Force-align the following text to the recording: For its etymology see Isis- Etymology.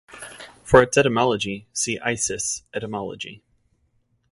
For 0.63 0.81
its 0.81 0.97
etymology 0.97 1.67
see 1.73 1.99
Isis- 1.99 2.63
Etymology. 2.73 3.43